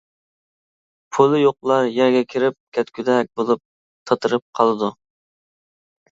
پۇلى 1.17 1.41
يوقلار 1.41 1.89
يەرگە 1.97 2.23
كىرىپ 2.31 2.57
كەتكۈدەك 2.77 3.29
بولۇپ 3.41 3.61
تاتىرىپ 4.13 4.45
قالىدۇ. 4.61 4.89